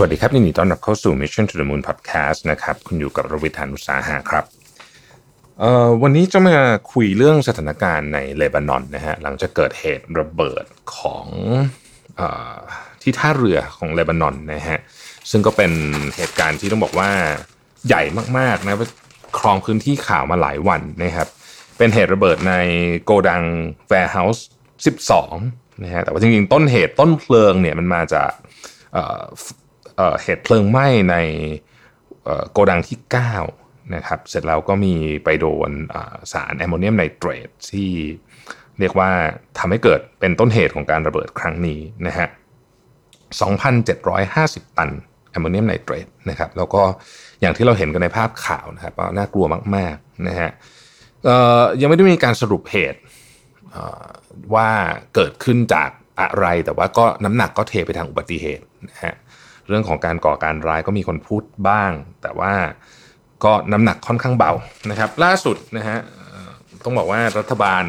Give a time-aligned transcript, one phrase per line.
[0.00, 4.44] สวัสดีครับยินดีต้อนรับเข้าสู่ Mission to the Moon Podcast นะครับ คุณอยู่กับรวิทานุสาหะครับ
[6.02, 6.56] วันนี้จะมา
[6.92, 10.64] คุยเรื่องสถานการณ์ในเลบานอนนะฮะหลังจากเกิดเหตุระเบิด
[10.96, 11.26] ของ
[12.20, 12.22] อ
[12.54, 12.56] อ
[13.02, 14.78] ที่ท่าเรือของเลบานอนนะฮะ
[15.30, 15.72] ซึ่งก็เป็น
[16.16, 17.10] เหตุการณ์ที่ต้องบอกว่า
[17.86, 18.02] ใหญ่
[18.38, 18.74] มากๆนะ
[19.38, 21.28] ครองพื้นที่ข่าวมาหลายวันนะครับ
[21.78, 22.54] เป็นเหตุระเบิดใน
[23.04, 23.42] โกดัง
[23.90, 24.40] Warehouse
[25.14, 28.30] 12นะฮะแต่ว่าจริงๆ ต้นเหตุต้นเพลิงเนี่ยมันมาจาก
[30.22, 31.16] เหตุเพลิงไหม้ใน
[32.52, 32.98] โกดังที่
[33.46, 35.70] 9 นะครับ เสร็จแล้วก็มีไปโดน
[36.32, 37.90] สารแอมโมเนียมไนเตรตที่
[38.78, 39.10] เรียกว่า
[39.58, 42.28] ทำให้เกิดเป็นต้นเหตุของการระเบิดครั้งนี้นะฮะ
[43.52, 44.90] 2,750 ตัน
[45.30, 46.82] แอมโมเนียมไนเตรตนะครับ แล้วก็
[47.40, 50.50] อย่างที่เราเห็นกันในภาพข่าวนะครับน่ากลัวมาก ๆ นะฮะ
[51.80, 53.00] ยังไม่ได้มีการสรุปเหตุ
[54.54, 54.68] ว่า
[55.14, 59.14] เกิดขึ้นจากอะไร แต่ว่าก็น้ำหนักก็เทไปทางอุบัติเหตุนะฮะ
[59.68, 61.90] เรื่องของการก่อการร้ายก็มีคนพูดบ้าง
[62.22, 62.52] แต่ว่า
[63.44, 64.52] ก็น้ำหนักค่อนข้างเบา
[64.90, 65.98] นะครับ ล่าสุดนะฮะ
[66.84, 67.82] ต้องบอกว่ารัฐบาล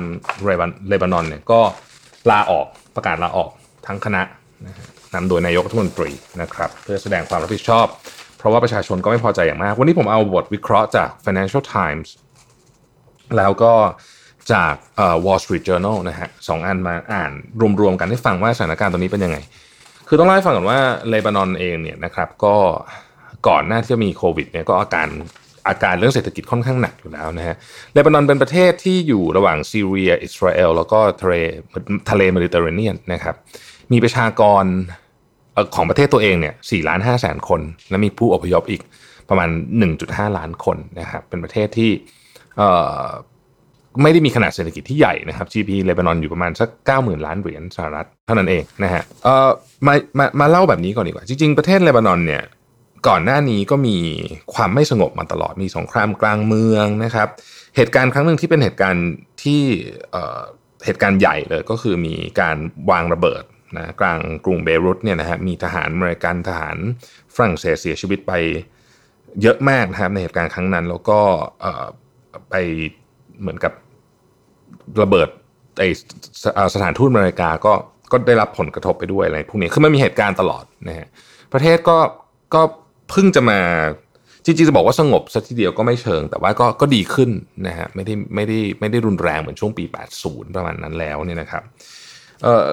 [0.89, 1.61] เลบานอนเนี่ยก็
[2.31, 3.49] ลาออกประกาศลาออก
[3.87, 4.21] ทั้งคณะ
[5.13, 7.87] นำโดยนายกรัฐมนตรีนะครับเพื่อแสดงความรับผิดชอบ
[8.37, 12.07] เพราะว่าประชาชนก็ไม่พอใจอย่างมาก วันนี้ผมเอาบทวิเคราะห์จาก Financial Times
[13.37, 13.73] แล้วก็
[14.53, 14.73] จาก
[15.25, 17.31] Wall Street Journal นะฮะสองอันมาอ่าน
[17.81, 19.37] รวมๆกันให้ฟังว่าสถานการณ์ตอนนี้เป็นยังไง
[20.11, 20.79] คือต้องเล่าให้ฟังก่อนว่า
[21.09, 22.55] เลบานอนเองเนี่ยนะครับก็
[23.47, 25.07] ก่อนหน้าที่จะมีโควิดเนี่ยก็อาการ
[25.67, 27.55] อาการเรื่องเศรษฐกิจค่อนข้างหนักอยู่แล้วนะฮะ
[27.93, 31.33] เลบานอนเป็นประเทศที่อยู่ระหว่างซีเรีย อิสราเอล แล้วก็ทะเล
[32.09, 33.35] ทะเลเมดิเตอร์เรเนียนนะครับ
[33.91, 34.63] มีประชากร
[35.75, 38.81] ของประเทศตัวเองเนี่ย4ล้าน5แสนคน และมีผู้อพยพอีก
[39.29, 39.49] ประมาณ
[39.93, 41.91] 1.5 ล้านคนนะครับเป็นประเทศที่
[42.57, 49.49] เไม่ได้มีขนาดเศรษฐกิจที่ใหญ่นะครับ GDP เลบานอนอยู่ประมาณสัก 90,000 ล้านเหรียญสหรัฐเท่านั้นเองนะฮะเอ่อ
[49.87, 52.43] มามามาเล่าแบบนี้ก่อนดีกว่า จริง ๆ ประเทศเลบานอนเนี่ย
[53.07, 53.97] ก่อนหน้านี้ก็มี
[54.53, 57.27] ความไม่สงบมาตลอดมีสงครามกลางเมืองนะครับ
[57.75, 59.07] เหตุการณ์ครั้งหนึ่งที่เป็นเหตุการณ์
[59.43, 59.61] ที่
[60.11, 60.39] เอ่อ
[60.85, 62.57] เหตุการณ์ใหญ่เลยก็คือมีการ
[62.91, 63.43] วางระเบิด
[63.77, 66.77] นะกลางกรุงเบรุตเนี่ยนะฮะมีทหารอเมริกันทหาร
[67.35, 68.33] ฝรั่งเศสเสียชีวิตไป
[69.41, 71.19] เยอะมากนะครับในเหตุการณ์ครั้งนั้นแล้วก็
[71.61, 71.85] เอ่อ
[72.49, 72.55] ไป
[73.41, 73.73] เหมือนกับ
[75.01, 75.29] ระเบิด
[75.79, 75.83] ไอ
[76.73, 77.73] สถานทูตอเมริกาก็
[78.11, 81.07] ก็ได้รับผลกระทบไปด้วยอะไรพวกนี้คือมันมีเหตุการณ์ตลอดนะฮะ
[81.53, 81.97] ประเทศก็
[82.53, 82.61] ก็
[83.09, 83.59] เพิ่งจะมา
[84.45, 87.29] จริงๆจะบอกว่าสงบสักทีเดียวก็ไม่เชิง แต่ว่าก็ก็ดีขึ้น
[87.67, 89.85] นะฮะไม่ได้ไม่ได้ไม่ได้รุนแรงเหมือนช่วงปี
[90.19, 91.63] 80 ประมาณนั้นแล้วเนี่ยนะครับ
[92.43, 92.71] เอ่อ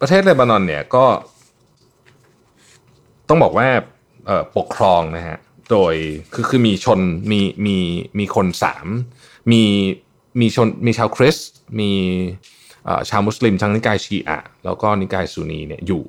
[0.00, 1.04] ประเทศเลบานอนเนี่ยก็
[3.28, 3.68] ต้องบอกว่า
[4.26, 5.36] เอ่อปกครองนะฮะ
[5.70, 5.94] โดย
[6.34, 7.76] คือคือมีชนมีมี
[8.18, 8.86] มีคนสาม
[9.52, 9.62] มี
[10.40, 11.90] มีชนมีชาวคริสต์มี
[13.10, 16.02] ชาวมุสลิมทั้งนิกายชีอะแล้วก็นิกายซุนีเนี่ยอยู่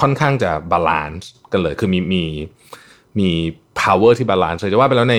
[0.00, 2.24] ค่อนข้างจะ balance กันเลยคือมีมี
[3.18, 3.28] มี
[3.80, 5.16] power ที่ balance เลยจะว่าไปแล้วใน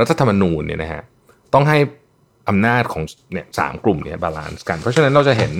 [0.00, 1.02] รัฐธรรมนูญเนี่ยนะฮะ
[1.54, 1.78] ต้องให้
[2.48, 3.02] อำนาจของ
[3.32, 5.52] เนี่ยสามกลุ่มเนี่ย balance กัน เพราะฉะนั้นเราจะเห็น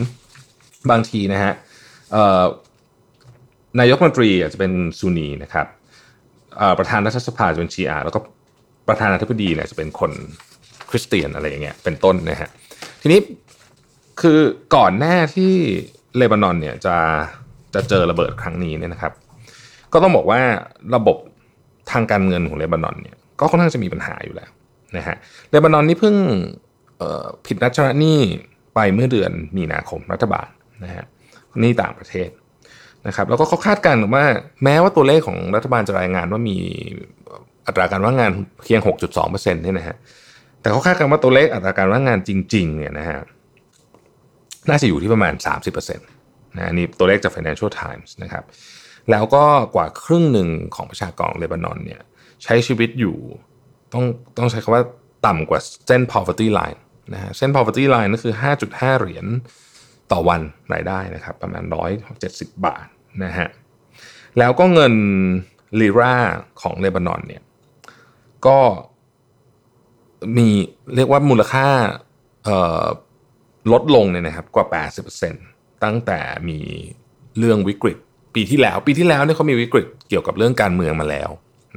[0.90, 1.52] บางทีนะฮะ
[3.80, 5.66] นายกมนตรีอาจจะเป็นซุนีนะครับ
[6.78, 8.20] ประธานรัฐสภาจะเป็นชีอะห์แล้วก็
[8.88, 10.12] ประธานาธิบดีเนี่ยจะเป็นคน
[10.90, 12.50] คริสเตียนอะไรอย่างเงี้ยเป็นต้นนะฮะ
[13.02, 13.20] ทีนี้
[14.20, 14.38] คือ
[14.76, 15.54] ก่อนหน้าที่
[16.16, 16.96] เลบานอนเนี่ยจะ
[17.74, 19.12] จะเจอระเบิดครั้งนี้เนี่ยนะครับ
[19.92, 20.40] ก็ต้องบอกว่า
[20.94, 21.16] ระบบ
[21.90, 24.50] ทางการเงินของเลบานอนเนี่ยก็ค่อนข้างจะมีปัญหาอยู่แล้ว
[24.96, 25.16] นะฮะ
[25.50, 26.14] เลบานอนนี่เพิ่ง
[27.46, 28.18] ผิดนัดชำระหนี้
[28.74, 30.48] ไปเมื่อเดือนมีนาคมรัฐบาล
[30.84, 31.04] นะฮะ
[31.62, 32.28] นี่ต่างประเทศ
[33.06, 34.26] นะครับแล้วก็เขาคาดการณ์ว่า
[34.64, 36.56] แม้ว่าตัวเลขของรัฐบาลจะรายงานว่ามี
[37.66, 38.30] อัตราการว่างงาน
[38.64, 39.96] เพียง 6.2%เนี่ยนะฮะ
[40.60, 43.18] แต่เขาคาดการณ์ว่าตัวเลขอัตราการว่างงานจริง ๆ เนี่ยนะฮะ
[44.68, 45.34] น่าจะอยู่ที่ประมาณ
[45.70, 48.44] 30%นะนี่ตัวเลขจาก Financial Times นะครับ
[49.10, 52.00] แล้วก็กว่าครึ่งหนึ่งของประชากรเลบานอนเนี่ย
[52.44, 53.16] ใช้ชีวิตอยู่
[53.92, 54.04] ต้อง
[54.38, 54.82] ต้องใช้คำว่า
[55.26, 56.78] ต่ำกว่าเส้น poverty line
[57.14, 58.34] นะฮะเส้น poverty line นั่นคือ
[58.66, 59.26] 5.5 เหรียญ
[60.12, 60.40] ต่อวัน
[60.72, 61.64] รายได้นะครับ ประมาณ
[62.14, 62.86] 170 บาท
[63.24, 63.48] นะฮะ
[64.38, 64.94] แล้วก็เงิน
[65.80, 66.14] ลีรา
[66.62, 67.42] ของเลบานอนเนี่ย
[68.46, 68.58] ก็
[70.36, 70.48] มี
[70.94, 71.66] เรียกว่ามูลค่า
[73.72, 74.66] ลดลงเนี่ยนะครับกว่า
[75.24, 76.58] 80%ตั้งแต่มี
[77.38, 77.98] เรื่องวิกฤต
[78.34, 81.30] ปีที่แล้ว ปีที่แล้วเนี่ยเขามีวิกฤตเกี่ยวกับเรื่องการเมืองมาแล้ว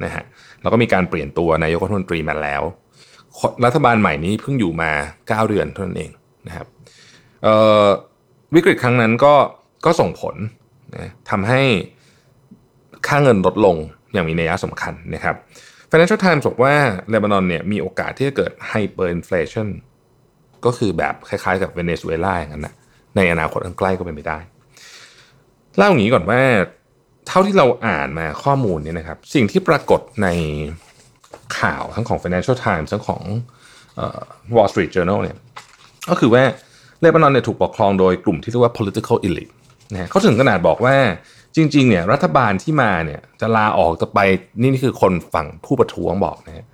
[0.04, 0.24] นะฮะ
[0.60, 2.62] แล้วก็มีการเปลี่ยนตัวนายกรัฐมนตรีมาแล้ว
[3.64, 4.90] รัฐบาลใหม่นี้เพิ่งอยู่มา
[5.22, 6.10] 9 เดือนเท่านั้นเอง
[6.46, 6.66] นะครับ
[8.54, 9.34] วิกฤตครั้งนั้นก็
[9.84, 10.36] ก็ส่งผล
[10.96, 11.62] นะทำให้
[13.06, 13.76] ค่าเงินลดลง
[14.12, 15.36] อย่างมีนัยสำคัญนะครับ
[15.90, 16.74] Financial Times บอกว่า
[17.10, 19.68] เลบานอนเนี่ยมีโอกาสที่จะเกิด hyperinflation
[20.64, 22.74] ก็คือแบบคล้ายๆกับเวเนซุเอลาอย่างนั้นนะ
[23.16, 24.38] ในอนาคตอันใกล้ก็เป็นไปได้
[25.76, 26.40] เล่าอย่างนี้ก่อนว่า
[27.26, 30.28] เท่าที่เราอ่านมาข้อมูลเนี่ยนะครับ สิ่งที่ปรากฏใน
[31.58, 33.22] ข่าวทั้งของ Financial Times ทั้งของ
[34.54, 35.36] Wall Street Journal เนี่ย
[36.10, 36.42] ก็คือว่า
[37.00, 39.52] เลบานอนเนี่ยถูกปกครองโดยกลุ่มที่เรียกว่า political elite
[39.92, 40.96] นะเขาถึงขนาดบอกว่า
[41.56, 44.18] จริงๆเนี่ยรัฐบาลที่มาเนี่ยจะลาออกจะไป
[44.60, 46.66] นี่นี่คือคนฝั่งผู้ประท้วงบอกนะ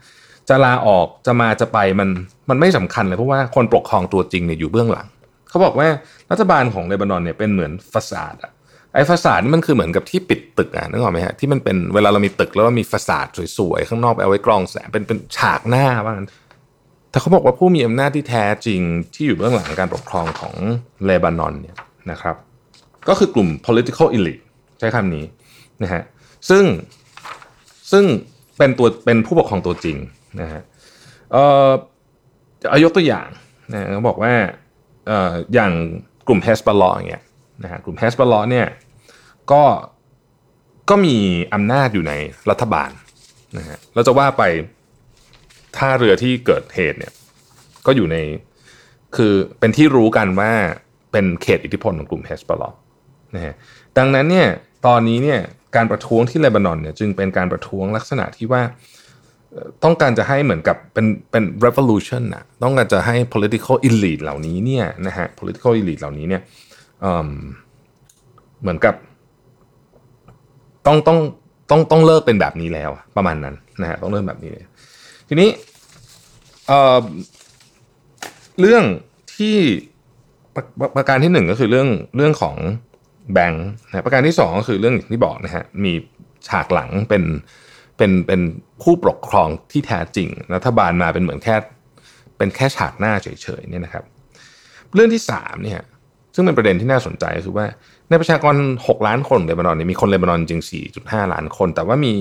[0.48, 2.08] จะลาออกจะมาจะไปมัน
[2.50, 5.06] มันไม่สำคัญเลยเพราะว่าคนปกครองตัวจริงเนี่ยอยู่เบื้องหลัง
[5.48, 5.88] เขาบอกว่า
[6.30, 8.52] รัฐบาลของเลบานอนเนี่ยเป็นเหมือนฟาสาดอะ
[8.94, 13.26] ไอ้ฟาสาดนี่มันคือเหมือนกับที่ปิดตึกอะนึกออกไหมฮะที่มันเป็นเวลาเรามีตึกแล้วมีฟาสาด
[13.58, 16.28] สวยๆข้างนอกไปเอาไว้กรองแสงเป็นเป็นฉากหน้าว่างั้น
[17.10, 18.80] แต่เขาบอกว่าผู้มีอำนาจที่แท้จริง
[19.14, 20.54] ที่อยู่เบื้องหลังการปกครองของ
[21.04, 21.76] เลบานอนเนี่ย
[22.10, 22.36] นะครับ
[23.08, 24.42] ก็คือกลุ่ม political elite
[24.78, 25.24] ใช้คำนี้
[25.82, 26.02] นะฮะ
[26.50, 26.64] ซึ่ง
[27.92, 28.04] ซึ่ง
[28.58, 29.96] เป็นตัวเป็นผู้ปกครองตัวจริง
[30.40, 30.62] นะฮะ
[31.32, 31.70] เอ่อ
[32.68, 33.28] เอายกตัวอย่าง
[33.72, 34.34] นะเขาบอกว่า
[35.06, 35.72] เอ่ออย่าง
[36.28, 37.24] กลุ่มเฮสบอลล์อย่างเงี้ย
[37.62, 38.66] นะฮะกลุ่มเฮสบอลล์เนี่ย
[39.52, 39.62] ก็
[40.90, 41.16] ก็มี
[41.54, 42.12] อำนาจอยู่ใน
[42.50, 42.90] รัฐบาล
[43.58, 44.42] นะฮะเราจะว่าไป
[45.76, 47.12] ท่าเรือที่เกิดเหตุเนี่ย
[47.86, 48.16] ก็อยู่ใน
[49.16, 50.52] คือเป็นที่รู้กันว่า
[51.12, 52.78] เป็นเขตอิทธิพลของกลุ่มเฮสบอลล์
[53.34, 53.54] นะฮะ
[53.98, 54.48] ดังนั้นเนี่ย
[54.86, 55.40] ตอนนี้เนี่ย
[55.76, 58.62] การประท้วงที่เลบานอนเนี่ยจึงเป็นการประท้วงลักษณะที่ว่า
[59.84, 66.42] ต้องการจะให้เหมือนกับเป็นเป็น revolution นะต้องการจะให้ political elite เหล่านี้เนี่ยนะฮะ political elite เหล่านี้เนี่ย
[68.60, 68.94] เหมือนกับ
[70.86, 71.18] ต้องต้อง
[71.70, 74.64] ต้องต้องเลิกเป็นแบบนี้แล้วประมาณนั้นนะฮะต้องเลิกแบบนี้เลย
[75.28, 75.48] ทีนี้
[76.66, 78.84] เเรื่อง
[79.36, 79.56] ที่
[80.96, 82.56] ประการที่หนึ่งก็คือเรื่องเรื่องของ
[83.32, 85.92] แบงค์นะประการที่ 2 ก็คือเรื่องที่บอกนะฮะมี
[86.48, 87.22] ฉากหลังเป็น
[87.96, 88.40] เป็นเป็น
[88.82, 91.56] ผู้ปกครองที่แท้จริง รัฐบาลมาเป็นเหมือนแค่
[92.38, 93.28] เป็นแค่ฉากหน้าเฉ
[93.60, 94.04] ยๆเนี่ยนะครับ
[94.94, 95.80] เรื่องที่3เนี่ย
[96.34, 97.66] ซึ่งเป็นประเด็นที่น่าสนใจคือว่า
[98.10, 100.62] ในประชากร 6 ล้านคนเลบานอนเนี่ยมีคนเลบานอนจริง
[100.96, 102.14] 4.5 ล้านคน แต่ว่ามี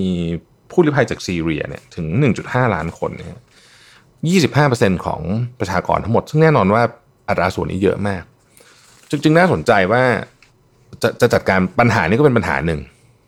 [0.70, 2.06] ผู้ลี้ภัยจากซีเรียเนี่ยถึง
[2.40, 3.40] 1.5 ล้านคนเนี่ย
[4.60, 5.20] 25%ของ
[5.60, 6.82] ประชากรทั้งหมด ซึ่งแน่นอนว่า
[7.28, 8.22] อัตราส่วนนี้เยอะมาก
[9.22, 10.02] จึงน่าสนใจว่า
[11.02, 12.80] จะจะจัดการปัญหานี้ก็เป็นปัญหาหนึ่ง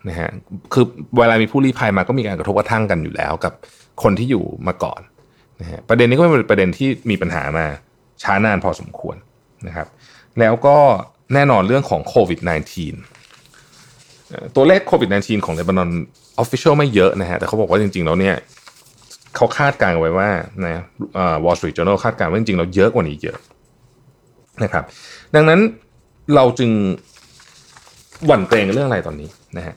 [0.08, 0.30] นะฮะ
[0.72, 0.84] คือ
[1.18, 3.52] เวลามีผู้ลี้ภัยมาก็มีการกระทบกระทั่งกันอยู่แล้วกับ
[4.02, 5.00] คนที่อยู่มาก่อน
[5.60, 7.66] นะฮะประเด็นนี้ก็เป็นประเด็นที่มีปัญหามา
[8.22, 9.16] ช้านานพอสมควร
[9.66, 9.86] นะครับ
[10.40, 10.76] แล้วก็
[11.34, 12.40] แน่นอนเรื่องของโควิด
[13.46, 15.90] -19 ตัวเลขโควิด -19 ของเลบานอน
[16.38, 18.36] official ไม่เยอะนะฮะแต่เขาบอกว่าจริง ๆ แล้วเนี่ย
[19.36, 20.30] เขาคาดการณ์ไว้ว่า
[20.66, 20.82] นะ
[21.44, 23.38] Wall Street Journal คาดการณ์ว่าจริงๆเราเยอะกว่านี้เยอะ
[24.64, 24.84] นะครับ
[25.34, 25.60] ดังนั้น
[26.34, 26.70] เราจึง
[28.26, 29.74] หวั่นเกรงเรื่องอะไรตอนนี้นะฮะ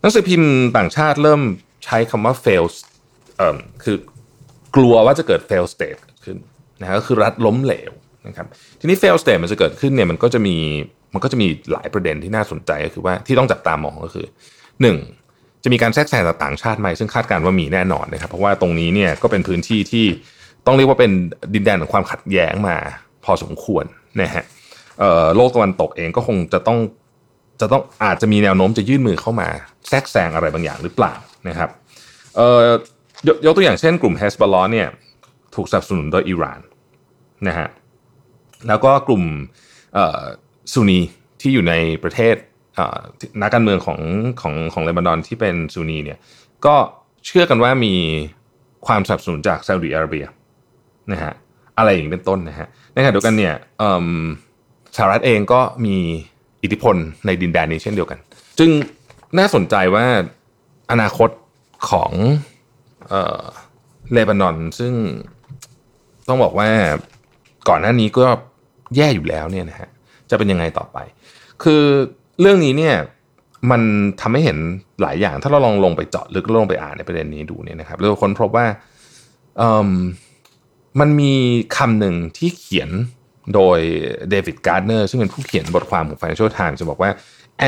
[0.00, 1.40] หนังสือพิมพ์ต่างชาติเริ่ม
[1.84, 2.64] ใช้คำว่า fail
[3.36, 3.96] เอ่อคือ
[4.76, 6.36] กลัวว่าจะเกิด fail state เกิดขึ้น
[6.80, 7.92] นะฮะก็คือรัฐล้มเหลว
[8.26, 8.46] นะครับ
[8.80, 10.56] ทีนี้ fail state มันจะเกิดขึ้นเนี่ยมันก็จะมี
[11.14, 14.26] มันก็จะมีหลายประเด็นที่น่าสนใจก็คือว่าที่ต้องจับตามองก็คือ
[14.94, 15.64] 1.
[15.64, 20.06] จะมีการแทรกแซงจากต่างชาติไหมซึ่งคาดการณ์ว่ามีแน่นอนนะครับเพราะว่าตรงนี้เนี่ยก็เป็นพื้นที่ที่
[20.66, 21.10] ต้องเรียกว่าเป็น
[21.54, 22.76] ดินแดนของความขัดแย้งมา
[23.24, 23.84] พอสมควร
[24.20, 24.44] นะฮะ
[25.36, 26.78] โลกตะวันตกเองก็คงจะต้อง
[27.60, 29.48] จะต้องอาจจะมีแนวโน้มจะยื่นมือเข้ามา
[29.88, 31.14] แทรกแซงอะไรบางอย่างหรือเปล่า
[31.48, 31.70] นะครับ
[32.36, 32.66] เอ่อ
[33.46, 34.88] ยกตัวอย่างเช่นกลุ่มเฮสบอลเนี่ย
[35.54, 36.60] ถูกสนับสนุนโดยอิหร่าน
[37.48, 37.68] นะฮะ
[38.68, 39.22] แล้วก็กลุ่ม
[40.72, 41.00] ซูนี
[41.40, 41.74] ที่อยู่ใน
[42.04, 42.36] ประเทศ
[43.42, 44.00] นักการเมืองของ
[44.40, 46.18] ของของเลบานอนที่เป็นซูนีเนี่ย
[46.66, 46.76] ก็
[47.26, 47.94] เชื่อกันว่ามี
[48.86, 50.24] ความสนับสนุนจากซาอุดิอาระเบีย
[51.12, 51.32] นะฮะ
[51.78, 53.54] อะไรอย่างเป็นต้นนะฮะในขณะเดียวกันเนี่ย
[54.96, 55.96] สหรัฐเองก็มี
[56.62, 58.18] อิทธิพลในดินแดนนี้เช่นเดียวกัน
[58.58, 58.70] จึง
[59.38, 60.04] น่าสนใจว่า
[60.90, 61.30] อนาคต
[61.90, 62.12] ของ
[64.12, 64.92] เลบานอนซึ่ง
[66.28, 66.68] ต้องบอกว่า
[67.68, 68.26] ก่อนหน้านี้ก็
[68.96, 69.88] แย่อยู่แล้วเนี่ยนะฮะ
[70.30, 70.98] จะเป็นยังไงต่อไป
[71.62, 71.82] คือ
[72.40, 72.94] เรื่องนี้เนี่ย
[73.70, 73.82] มัน
[74.20, 74.58] ทำให้เห็น
[75.02, 78.66] หลายอย่างถ้าเราลองลงไปเจาะลึกลงไปอ่านในประเด็นนี้ดูเนี่ยนะครับเราค้นพบว่า
[81.00, 81.32] มันมี
[81.76, 82.90] คำหนึ่งที่เขียน
[83.54, 83.78] โดย
[84.30, 87.10] เดวิดการ์เนอร์ซึ่งเป็นผู้เขียนบทความของ Financial Times จะบอกว่า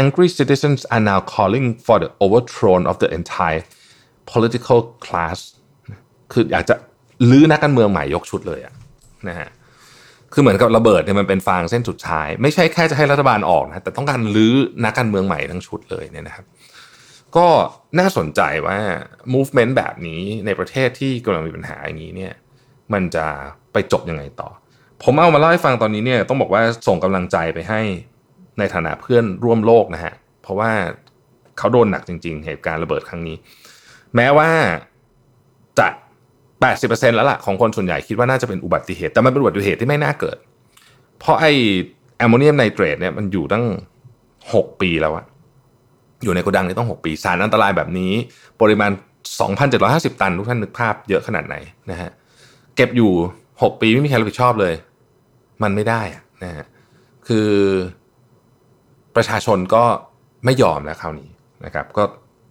[0.00, 3.62] angry citizens are now calling for the overthrow of the entire
[4.32, 5.38] political class
[6.32, 6.74] คืออยากจะ
[7.30, 8.74] ลื้อนักการเมืองใหม่ยกชุดเลยอะ
[9.28, 9.48] นะฮะ
[10.32, 16.46] คือเหมือนกับระเบิดเนี่ยมันเป็นฟางเส้นสุดท้าย ไม่ใช่แค่จะให้รัฐบาลออกนะแต่ต้องการลื้อนักการเมืองใหม่ทั้งชุดเลยเนี่ยนะครับ
[17.36, 17.46] ก็
[17.98, 18.78] น่าสนใจว่า
[19.34, 22.34] movement แบบนี้ในประเทศที่กำลังมีปัญหาอย่างนี้เนี่ย
[22.92, 23.26] มันจะ
[23.72, 24.48] ไปจบยังไงต่อ
[25.04, 27.80] ผมเอามาเล่าให้ฟังตอนนี้เนี่ยต้องบอกว่าส่งกำลังใจไปให้
[28.59, 30.71] ในฐานะเพื่อนร่วมโลกนะฮะ เพราะว่า
[31.59, 33.37] เขาโดนหนักจริง ๆ เหตุการณ์ระเบิดครั้งนี้
[34.16, 34.50] แม้ว่า
[35.78, 35.88] จะ
[36.52, 40.37] 80%แล้วล่ะของคนส่วนใหญ่คิดว่าน่าจะเป็นอุบัติเหตุ แต่มันเป็นอุบัติเหตุที่ไม่น่าเกิด
[41.18, 41.47] เพราะไอ
[42.18, 43.64] แอมโมเนียมไนเตรตเนี่ยมันอยู่ตั้ง
[44.23, 45.25] 6 ปีแล้วอะ
[46.25, 48.12] อยู่ในโกดังนี่ต้อง 6 ปี สารอันตรายแบบนี้
[48.61, 48.90] ปริมาณ
[49.56, 51.56] 2,750 ตัน ทุกท่านนึกภาพเยอะขนาดไหน
[51.90, 52.11] นะฮะ
[52.76, 53.12] เก็บอยู่
[53.50, 54.75] 6 ปีไม่มีใครรับผิดชอบเลย
[55.64, 56.66] มันไม่ได้อะนะฮะ
[57.28, 57.50] คือ
[59.16, 59.85] ประชาชนก็
[60.45, 61.31] ไม่ยอมแล้วคราวนี้
[61.64, 62.02] นะครับ ก็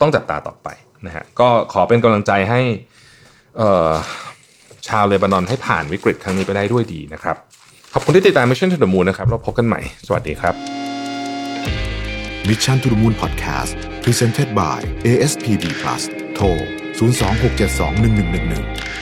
[0.02, 0.70] ต้องจับตาต่อไป
[1.06, 2.60] นะฮะก็ขอเป็นกำลังใจให้
[4.88, 7.36] ชาวเลบานอนให้ผ่านวิกฤตครั้งนี้ไปได้ด้วยดีนะครับ
[7.94, 10.56] ขอบคุณที่ติดตาม Mission to the Moon นะครับเราพบกันใหม่ สวัสดีครับ
[12.48, 13.72] Mission to the Moon Podcast
[14.04, 16.02] Presented by ASPD Plus
[16.36, 16.46] โทร
[16.98, 19.01] 026721111